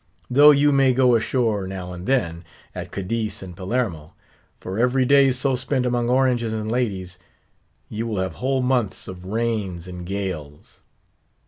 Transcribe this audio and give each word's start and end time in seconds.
Though 0.31 0.49
you 0.49 0.71
may 0.71 0.93
go 0.93 1.13
ashore, 1.15 1.67
now 1.67 1.93
and 1.93 2.07
then, 2.07 2.43
at 2.73 2.89
Cadiz 2.91 3.43
and 3.43 3.55
Palermo; 3.55 4.15
for 4.59 4.79
every 4.79 5.05
day 5.05 5.31
so 5.31 5.55
spent 5.55 5.85
among 5.85 6.09
oranges 6.09 6.53
and 6.53 6.71
ladies, 6.71 7.19
you 7.87 8.07
will 8.07 8.17
have 8.19 8.33
whole 8.41 8.63
months 8.63 9.07
of 9.07 9.25
rains 9.25 9.87
and 9.87 10.03
gales. 10.03 10.81